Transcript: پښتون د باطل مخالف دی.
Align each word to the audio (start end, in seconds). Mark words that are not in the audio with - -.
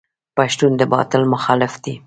پښتون 0.37 0.71
د 0.77 0.81
باطل 0.93 1.21
مخالف 1.33 1.73
دی. 1.83 1.93